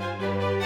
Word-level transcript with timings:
Música 0.00 0.59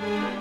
Bye. 0.00 0.37